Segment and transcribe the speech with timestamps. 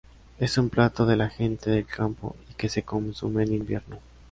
[0.39, 3.99] Es un plato de la gente del campo y que se consume en invierno.